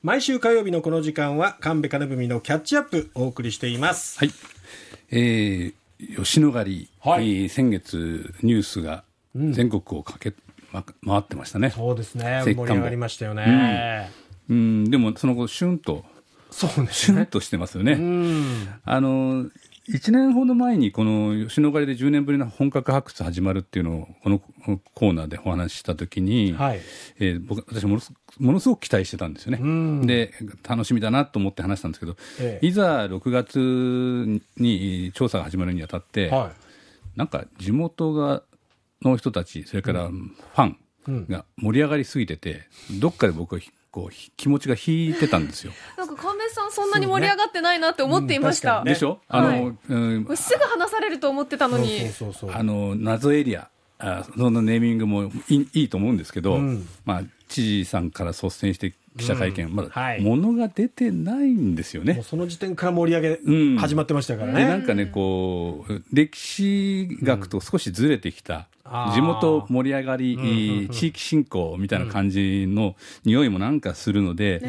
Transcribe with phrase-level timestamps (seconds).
[0.00, 4.20] 毎週火曜日のこの時間は神戸金文のキャッチアップお送りしています。
[4.20, 4.30] はい、
[5.10, 7.42] えー、吉野ヶ里、はい。
[7.42, 9.02] えー先月ニュースが
[9.34, 10.34] 全国をかけ、
[10.70, 11.70] ま、回ってましたね。
[11.70, 12.42] そうですね。
[12.44, 14.12] 盛り上がりましたよね、
[14.48, 14.88] うん。
[14.88, 16.04] でもその後シュンと。
[16.52, 18.68] そうですシュンとしてますよね、うん。
[18.84, 19.46] あの
[19.88, 24.38] 1年ほど前にこの吉野ヶ里で10年ぶりの本格発掘始まるっていうのをこの
[24.94, 26.80] コーナーでお話ししたときに、はい。
[27.18, 30.06] えー僕私ものすものすごく期待してたんですよね、ん。
[30.06, 30.34] で
[30.68, 32.66] 楽しみだなと思って話したんですけど、ええ。
[32.66, 36.52] いざ6月に調査が始まるにあたって、は
[37.16, 38.42] なんか地元が
[39.02, 42.64] の人たちそれからファンが盛り上がりすぎてて、
[43.00, 43.60] どっかで僕は
[43.98, 45.72] こうひ気持ちが引いてたんですよ。
[45.98, 48.92] なんか神戸さんそんなに盛り上がってないなって思っていました、ね。
[48.92, 50.24] でしょ、あの、うん。
[50.24, 52.50] これすぐ話されると思ってたのいにそうそうそう。
[52.54, 56.88] あの謎エリアあそのネーミングもいいいいと思うんですけど、うん。
[57.04, 60.22] まあ、知事さんから率先して記者会見、まだはい。
[60.22, 62.22] 物が出てないんですよね。
[62.24, 63.76] その時点から盛り上げ、うん。
[63.76, 74.62] 始まってましたからね、でなんかねこう歴史学と少しずれてきた、あー地元盛り上がり、んうんうん地域振興みたいな感じの匂いもなんかするので、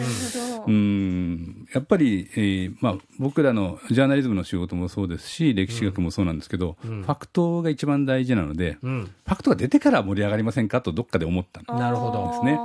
[0.67, 1.67] うん。
[1.73, 9.05] やっぱり、えーまあ、僕らのジャーナリズムの仕事もそうですし歴史学もそうなんですけど、ファクトが一番大事なので、うん。
[9.05, 12.27] ファクトが出てから盛り上がりませんかとどっかで思ったのなるほど。
[12.27, 12.59] ですね。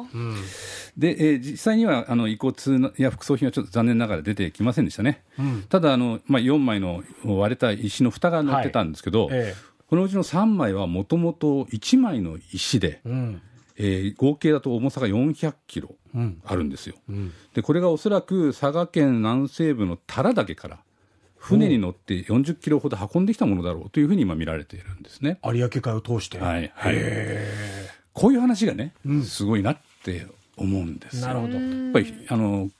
[0.96, 2.54] うんで、えー実際にはあの遺骨
[2.98, 5.22] や副葬品はちょっと残念ながら出てきませんでしたね。
[5.38, 5.62] うん。
[5.68, 9.54] ただあの、まあ、4枚の割れた石の蓋が載ってたんですけど、え
[9.88, 13.42] このうちの3枚はもともと1枚の石で、えうん。
[13.76, 16.40] えー合計だと重さが400キロうん。
[16.44, 16.94] あるんですよ。
[17.08, 17.32] うん。
[17.54, 20.78] でこれがおそらく佐賀県南西部の多良岳から
[21.36, 25.38] 船に乗って40キロほど運んできたものだろうというふうに今見られているんですね。
[25.44, 27.50] 有明海を通して、はいはい、へ
[28.14, 29.22] こういう話がね、うん。
[29.24, 32.70] すごいなって思うんですなるほど、やっぱりあの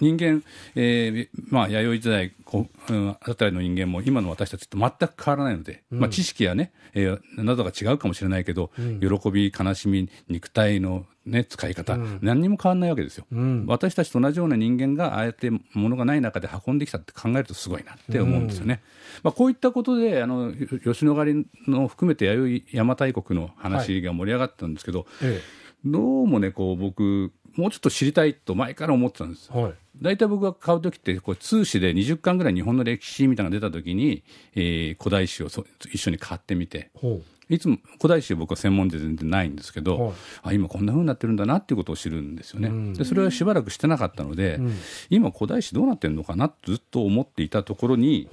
[0.00, 0.42] 人間、
[0.74, 8.70] えーまあ、弥生時代こう、うん、あたりの人間も今の私たちと全く変わらないので、まあ、知識やね、えーなどが違うかもしれないけど、
[9.00, 13.66] 喜び、悲しみ、肉体の、ね、使い方、何にも変わらないわけですよ、ん。
[13.66, 18.82] 私たちと同じような人間がああやって物がない中で運んできたって考えるとすごいなって思うんですよね。
[19.22, 20.52] まあ、こういったことであの
[20.84, 25.40] 吉野ヶ里の含めて弥生邪馬台国の話が盛り上がったんですけど、え
[25.86, 29.50] どうもね、こう僕、もうちょっと知りたいと前から思ってたんです。
[29.54, 29.74] えはい。
[30.02, 34.24] 大体僕が買うときって、こう通誌で20巻ぐらい日本の歴史みたいなのが出たときに、
[34.56, 40.12] えー古代史をそ一緒に買ってみて、ほいつも古代史僕は専門で全然ないんですけど、はい。
[40.42, 42.68] あ今こんな風になってるんだなっていうことを知るんですよね。
[42.68, 42.92] ん。
[42.92, 44.72] でそれはしばらくしてなかったので、ん。
[45.08, 48.28] 今古代史どうなってるのかなとずっと思っていたところに、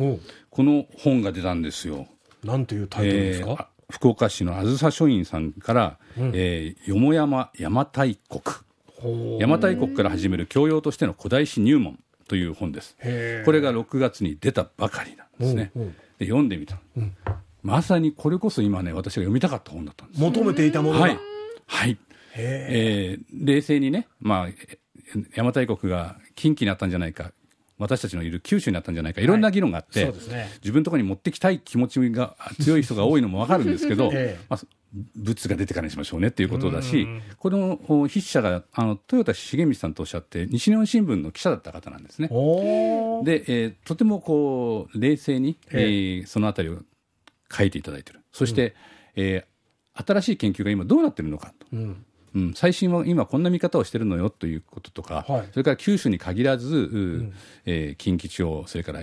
[0.49, 2.07] この本が出たんですよ。
[2.43, 8.41] うなんていうタイトルですえーか、福岡市のあずさ書院さんから、えーよもやま邪馬台国
[9.37, 12.97] 邪馬台国から始める教養としての古代史入門という本です。
[13.45, 15.71] これが6月に出たばかりなんですね。
[15.75, 15.95] うんうん。
[16.17, 16.79] で読んでみた、
[17.61, 20.21] まさにこれこそ今ね私が読みたかった本だったんです。
[20.21, 21.19] 求めていたものが、はい、
[21.67, 21.91] はい。
[22.35, 24.55] へえー冷静にね、まあ、え
[25.15, 27.31] 邪馬台国が近畿にあったんじゃないか
[27.83, 29.21] 私たちのいる九州にあったんじゃないか。
[29.21, 30.49] いろんな議論があって、そうですね。
[30.61, 34.45] 自分のところに持ってきたい気持ちが強い人が多いのも分かるんですけど、 ええ。
[34.49, 34.59] まあ、
[35.15, 37.07] 物が出てからにしましょうねっていうことだし、
[37.37, 42.27] このお筆者があの豊田重光さんとおっしゃって西日本新聞の記者だった方なんですね。
[42.27, 46.83] で、えーとてもこう冷静に、ええーそのあたりを
[47.51, 48.19] 書いていただいてる。
[48.31, 48.75] そして、
[49.15, 49.53] えー
[49.95, 52.05] 新しい研究が今どうなってるのかと、うん
[52.35, 55.47] うん、最新は今こんな見方をしてるのよということとか、はい。
[55.51, 57.33] それから九州に限らず、う
[57.65, 59.01] えー近畿地方それから、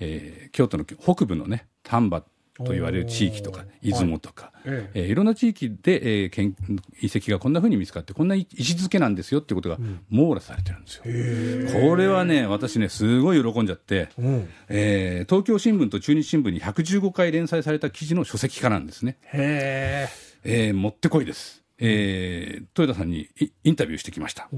[0.00, 2.22] えー京都の北部のね丹波
[2.62, 5.04] と言われる地域とか出雲とか、ええ。
[5.04, 6.54] ーいろんな地域で、えー研
[7.00, 9.78] 遺跡がこんなふうに見つかってこんな位置づけなんですよっていうことが
[10.10, 11.80] 網羅されてるんですよ。
[11.88, 14.48] これはね私ねすごい喜んじゃって、うん。
[14.68, 19.18] えー東京新聞と中日新聞に115回連載された記事の書籍化なんですね。
[19.32, 20.08] へ
[20.44, 24.56] えーもってこいです、えー豊田さんにイインタビューしてきました、え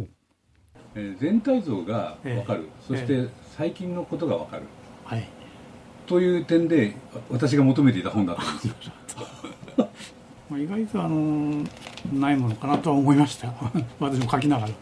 [1.01, 3.27] ー全体像が分かる、そして
[3.57, 4.65] 最近のことが分かる。
[5.05, 5.27] はい、
[6.07, 6.95] という点で
[7.31, 8.75] 私が求めていた本だったんですよ。
[10.51, 11.65] まあ、意外とあの
[12.13, 13.55] ないものかなとは思いました。
[13.99, 14.73] 私も書きながら、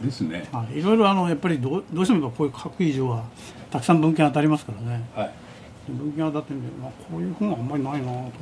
[0.00, 0.48] ですね。
[0.52, 3.24] はい、いろいろあのやっぱりどうどうしてもこういう書く以上は
[3.70, 5.08] たくさん文献当たりますからね。
[5.14, 5.30] はい。
[5.88, 8.32] 文献当たってんで、まあ、こういう本はあんまりないなと思っ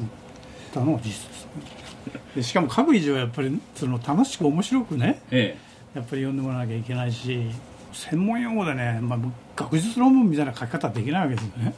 [0.76, 2.42] たのが実す。
[2.42, 5.56] しかも書く以上はやっぱりその楽しく面白くねえ
[5.94, 7.50] やっぱり読んでもらわなきゃいけないし
[7.92, 9.18] 専門用語でね、まあ、
[9.56, 11.74] 学術論文みたいな書き方はできないわけですよね。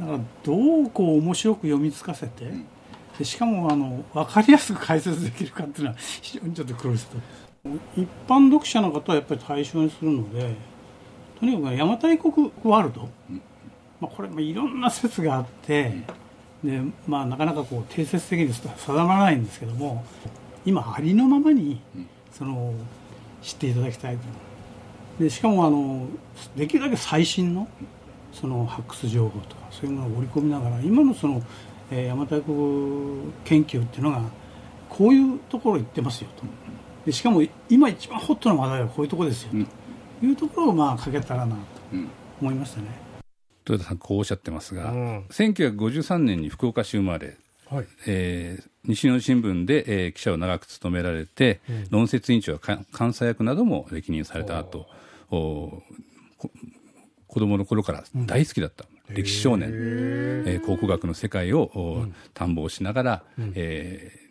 [0.00, 2.52] だからどうこう面白く読みつかせて
[3.18, 7.16] でしかもあの分かりやすく解説できるかっていうのは非常にちょっと苦労した
[7.96, 10.54] 一般読者の方はやっぱり対象にするので
[11.38, 13.08] とにかく邪馬台国ワールド、
[14.00, 16.02] まあ、これまあいろんな説があって、
[16.64, 18.72] でまあ、なかなかこう定説的に定
[19.04, 20.02] まらないんですけども
[20.64, 21.78] 今ありのままに
[22.32, 22.72] その
[23.42, 24.22] 知っていただきたいと。
[25.22, 26.08] でしかもあの
[26.56, 27.68] できるだけ最新の
[28.32, 31.42] その発掘情報とかそういうものを織り込みながら今のその、
[31.90, 34.22] えー邪馬台国研究っていうのが
[34.88, 36.44] こういうところ行ってますよと。
[37.04, 40.26] でしかも今一番ホットな話題はこういうところですよ、と。
[40.26, 41.60] いうところをまあかけたらなと
[41.92, 42.08] うん。
[42.40, 43.13] 思いましたね。
[43.66, 45.18] 豊田さんこうおっしゃってますが、うん。
[45.30, 47.36] 1953年に福岡市生まれ、
[47.70, 47.86] はい。
[48.06, 54.86] えー西日本新聞で、えー記者を長く務められて、論説委員長やか監査役なども歴任された後
[55.30, 55.82] お
[56.36, 56.50] こ
[57.26, 63.24] 子供の頃から大好きだった、歴史少年、えー考古学の世界を、お探訪しながら、
[63.54, 64.24] えー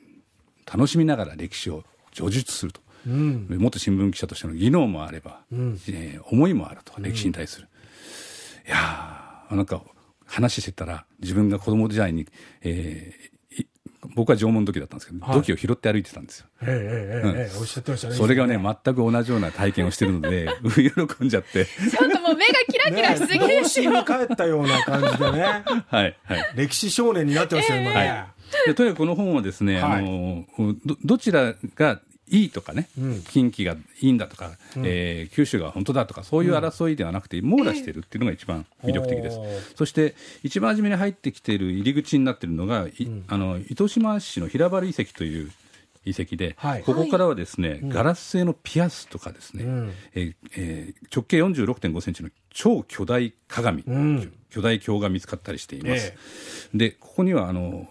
[0.71, 1.83] 楽しみながら歴史を
[2.13, 3.47] 叙述すると、うん。
[3.50, 5.80] 元新聞記者としての技能もあれば、ん。
[5.89, 7.68] えー思いもあると歴史に対する、
[8.68, 9.23] いやー
[9.56, 9.82] なんか
[10.26, 12.28] 話してたら自分が子供時代に、
[12.62, 13.68] えーい
[14.16, 15.36] 僕は縄文土器だったんですけど、はい。
[15.36, 16.48] 土器を拾って歩いてたんですよ。
[16.62, 21.66] ええええええおっしゃってましたねそれがね全く同じような体験をしてるので 喜んじゃって。
[21.66, 23.92] ちょっともう目がキラキラしすぎですよ。
[23.92, 25.64] に帰ったような感じでね。
[25.88, 26.52] はいはい。
[26.56, 28.28] 歴史少年になってますよ今ね、はい。
[28.68, 30.00] でとにかくこの本はですね、はい。
[30.00, 30.46] あの
[30.86, 33.22] どどちらがいいとかね、うん。
[33.24, 39.60] 近畿がいいんだとか、えー九州が本当だとかそういう争いではなくて、網羅してるっていうのが一番魅力的です、おー。
[39.75, 42.94] そして一番初めに入ってきている入り口になっているのが、い
[43.28, 45.52] あの糸島市の平原遺跡という
[46.06, 46.84] 遺跡で、はい。
[46.84, 49.92] ここからはですね、ガラス製のピアスとかですね、うん。
[50.16, 54.34] えーえー直径46.5センチの超巨大鏡、ん。
[54.50, 56.14] 巨大鏡が見つかったりしています。
[56.74, 57.88] えでここにはあの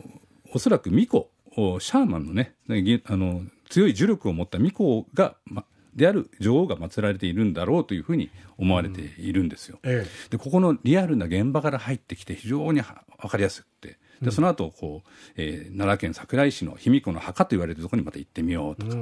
[0.55, 5.65] おそらく巫女おシャーマンのねぎあの強い呪力を持った巫女が、ま、
[5.95, 9.79] である女王が祀られているんだろうというふうに思われているんですよ。
[9.83, 13.99] えでここのリアルな現場から入ってきて非常には分かりやすくて。
[14.23, 18.97] でその後こう、えー奈良県桜井市の卑弥呼の墓と言われるところにまた行ってみようとか、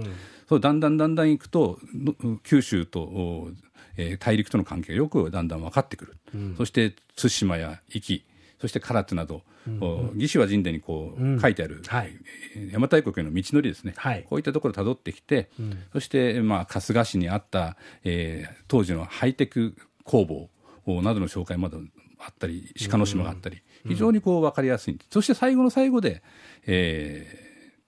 [0.48, 3.50] そうだんだんだんだん行くとど九州と、お
[3.98, 6.16] えー大陸との関係がよくだんだん分かってくる、
[6.56, 8.24] そして対馬や壱岐
[8.60, 9.42] そして唐津など、
[9.80, 12.12] お魏志倭人伝にこう、書いてある、はい。
[12.54, 14.24] えー邪馬台国への道のりですね、はい。
[14.28, 15.48] こういったところをたどってきて、
[15.92, 20.50] そして、まあ、春日市にあった、えー当時のハイテク工房
[20.86, 21.76] おなどの紹介まで
[22.18, 24.98] あったり鹿の島があったり、非常にこう分かりやすい。
[25.10, 26.22] そして最後の最後で、
[26.66, 27.26] え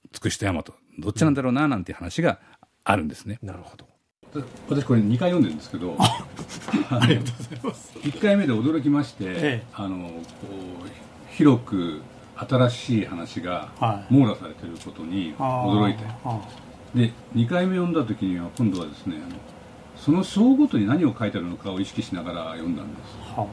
[0.07, 0.65] ー、つくしと大和
[0.99, 2.41] どっちなんだろうななんていう話が
[2.85, 3.39] あるんですね。
[3.43, 3.92] なるほど
[4.35, 7.93] 私これ2回読んでるんですけどありがとうございます。
[7.99, 9.67] 1回目で驚きまして、ええ。
[9.75, 10.11] あの
[11.31, 12.01] 広く
[12.37, 14.15] 新しい話がはい。
[14.15, 16.41] 網羅されていることに驚いて、あ
[16.95, 19.17] で2回目読んだ時には今度はですね
[19.97, 23.17] その章ごとに何を書いてあるのかを意識しながら読んだんです。
[23.37, 23.47] ーは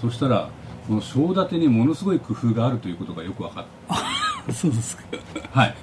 [0.00, 0.48] そしたら
[0.86, 5.02] この章立てにものすごい工夫があるということがよく分かっあそうですか。
[5.52, 5.74] たはい、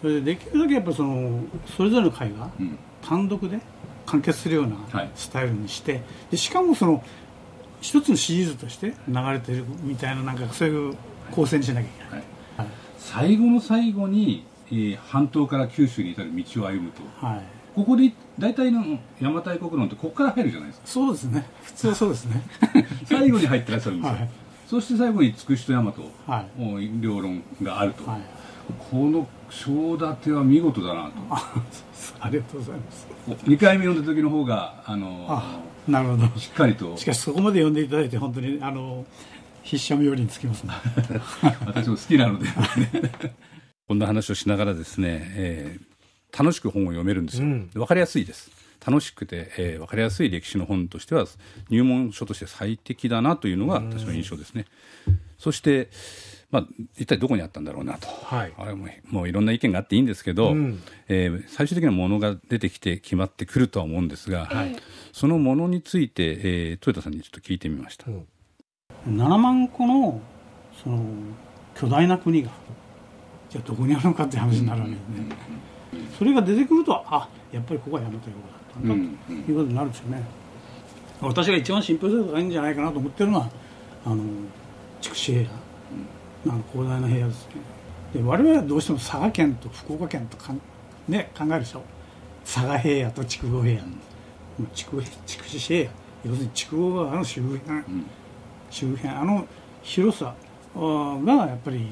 [0.00, 1.44] それでできるだけやっぱその
[1.76, 3.60] それぞれの会がうん単独で
[4.06, 7.02] 完結するようなはいスタイルにして、でしかもその
[7.80, 10.96] 一つのシリーズとして流れてるみたいななんかそういう
[11.30, 12.10] 構成にしなきゃいけない。
[12.10, 12.22] はい、
[12.58, 12.66] はい
[12.98, 17.42] 最後の最後に、えー半島から九州に至る道を歩むとはい。
[17.74, 18.80] ここで大体の
[19.20, 21.46] 邪馬台国論ってここから入るじゃないですかそうですね。
[21.62, 22.42] 普通はそうですね。
[23.04, 24.30] 最後に入ってらっしゃるんですよ、はい
[24.66, 25.92] そして最後につくしと大和
[26.26, 26.46] はい。
[26.60, 28.20] お両論があると、はい。
[28.90, 31.54] この章立ては見事だなとあ
[32.20, 33.06] ありがとうございます。
[33.26, 36.38] 2回目読んだ時の方があのあなるほど。
[36.38, 39.04] しっかりとしかしそこまで読んでいただいて本当にあの
[39.62, 40.74] 必勝冥利につきますね。
[41.64, 42.46] 私も好きなので
[43.86, 45.96] こんな話をしながらですね、えー
[46.36, 48.50] 楽しく本を読めるんですよ、うん分かりやすいです
[48.86, 51.26] 楽しくて、えー分かりやすい歴史の本としては
[51.70, 54.66] 入門書として最適だなというのが私の印象ですね、
[55.38, 55.88] そして、
[56.50, 56.66] まあ、
[56.96, 58.52] 一体どこにあったんだろうなと、はい。
[58.56, 60.80] あれももういろんな意見があっていいんですけど、うん。
[61.08, 64.48] えー最終的なものが出てきて決まってくるとは思うんですが、
[65.12, 68.26] そのものについて、えー豊田さんにちょっと聞いてみました、うん。
[69.06, 70.20] 7万個の
[70.82, 71.02] その
[71.74, 72.50] 巨大な国が
[73.50, 75.36] じゃあどこにあるのかって話になるわけですね。
[76.18, 80.22] それが出てくるとあやっぱりここは大和帝国だったということになるんですよね。
[81.20, 83.48] 私が一番信憑性が高いんじゃないかなと思ってるのは
[84.04, 84.22] あの
[85.00, 87.52] 筑紫平野、あの広大な平野ですね。
[88.14, 90.60] で我々はどうしても佐賀県と福岡県とかん、
[91.08, 91.82] ね、考えるでしょ。
[92.44, 93.88] 佐賀平野と筑後平野、
[94.74, 95.90] 筑筑紫平野。
[96.24, 97.60] 要するに筑後川の周辺、
[98.70, 99.14] 周辺。
[99.14, 99.46] あの
[99.82, 100.34] 広さ
[100.74, 101.86] がやっぱり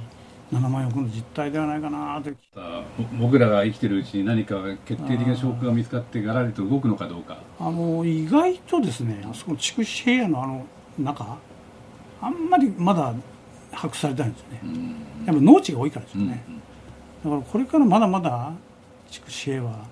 [0.53, 2.31] 7万億の実態ではないかなと
[3.19, 7.39] 僕らが生きてるうちに何か決定的な証拠が見つかってがらりと動くのかどうか。
[7.59, 10.67] あの意外とですねあそこの筑紫平野のあの
[10.99, 11.39] 中
[12.21, 13.15] あんまりまだ
[13.73, 14.61] 把握されてないんですよね、
[15.27, 16.45] やっぱ農地が多いからですよね、
[17.25, 18.53] だからこれからまだまだ
[19.11, 19.85] 筑紫平は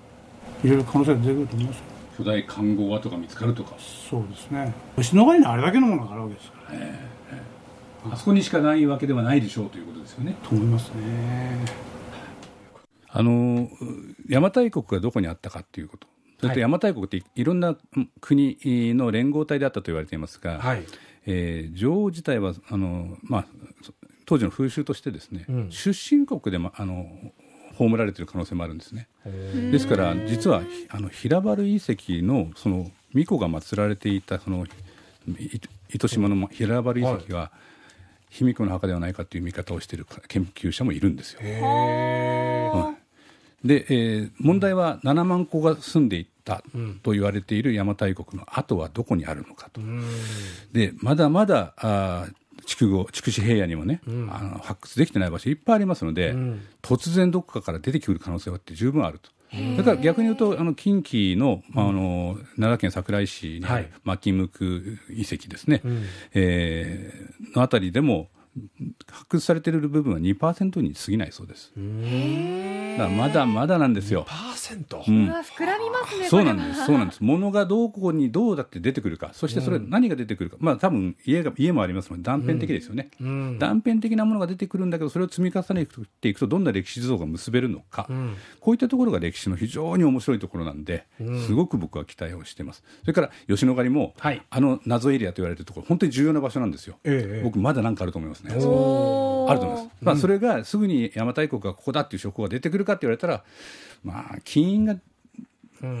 [0.63, 1.83] いろいろ可能性が出てくると思いますよ。
[2.17, 3.75] 巨大看護跡が見つかるとか。
[4.09, 4.73] そうですね。
[4.95, 6.99] 吉野ヶ里にあれだけのものがあるわけですから、ね、
[8.11, 10.35] あそこにしかないわけではないでしょうということですよね。
[10.43, 11.93] と思いますね。
[13.15, 13.69] あの
[14.21, 16.07] 邪馬台国がどこにあったかということ
[16.39, 17.77] それと邪馬台国っていろんな
[18.21, 18.57] 国
[18.95, 20.83] の連合体であったと言われていますが、はい、
[21.27, 23.45] えー、女王自体はあの、まあ、
[24.25, 27.05] 当時の風習としてですね、うん、出身国でもあの
[27.77, 29.07] 葬られている可能性もあるんですね。
[29.71, 34.65] ですから実はあの平原遺跡のその巫女が祀られていたその
[35.89, 37.51] 糸島の平原遺跡は、
[38.33, 41.41] 卑弥呼の墓ではないかという見方をしている研究者もいるんですよ。
[43.63, 46.63] で、えー、問題は7万戸が住んでいった
[47.03, 49.79] と言われている邪馬台国の後はどこにあるのかと。
[50.73, 52.27] でまだまだあ
[52.65, 59.29] 筑後筑紫平野にもね、うん、あの発掘できてない場所いっぱいありますので、うん、突然どこかから出てくる可能性はって十分あると。
[59.77, 64.49] だから逆に言うとあの近畿の,、あの奈良県桜井市にある牧向
[65.09, 65.93] 遺跡ですね、はい、
[66.33, 68.29] えー、のあたりでも
[69.09, 71.73] 発掘されている部分は2%に過ぎないそうです。
[72.97, 74.25] だまだまだなんですよ。
[74.29, 76.27] 2%、うん、膨らみますね。
[76.27, 76.85] そうなんです。
[76.85, 77.19] そうなんです。
[77.21, 85.87] 物がどこにどうだって出てくるか、そしてそれ何が出てくるか、まあ多分家が家もありますので断片的ですよね、うん、断片的なものが出てくるんだけど、それを積み重ね
[86.21, 91.05] ていくとどんな歴史像が結べるのか、うん、こういったところが歴史の非常に面白いところなんで、
[91.47, 92.83] すごく僕は期待をしています。
[93.01, 96.99] それから吉野ヶ里も、はい、あの謎エリアと言われてるところ本当に重要な場所なんですよ。
[97.03, 98.51] ええ、僕まだ何かあると思いますね。
[98.51, 99.89] あると思います。
[100.01, 103.43] まあそれがすぐに邪馬台国がここだっていう証拠が出てくるかって言われたら、
[104.03, 104.95] まあ金印が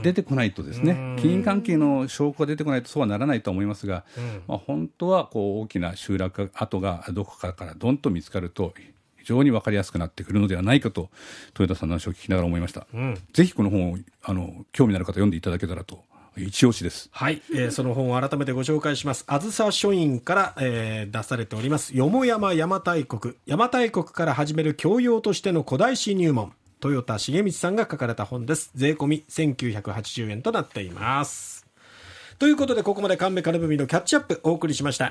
[0.01, 4.05] 出てこないとですね、金融関係の証拠が出てこないとそうはならないと思いますが、
[4.47, 8.73] まあ、本当はこう大きな集落跡がどこかからどんと見つかると
[9.17, 11.09] 非常に分かりやすくなってくるのではないかと
[11.59, 16.03] 豊田さんの話を聞きながら思いました、うん、ぜひこの本をあの興味のある方読んでいただけたらと
[16.37, 17.09] 一押しです。
[17.11, 19.23] はい、えー、その本を改めてご紹介します。
[19.27, 21.95] あずさ書院から、えー、出されております。
[21.95, 23.35] よもやま邪馬台国。
[23.45, 26.53] 邪馬台国から始める教養としての古代史入門。
[26.83, 28.71] 豊田重光さんが書かれた本です。
[28.75, 31.65] 税込み1980円となっています。
[32.39, 35.01] ということで、ここまで神戸金文のキャッチアップお送りしました。